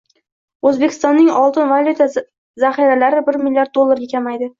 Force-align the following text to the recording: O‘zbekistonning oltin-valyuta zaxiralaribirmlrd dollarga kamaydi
O‘zbekistonning 0.69 1.27
oltin-valyuta 1.41 2.07
zaxiralaribirmlrd 2.15 3.71
dollarga 3.79 4.09
kamaydi 4.15 4.49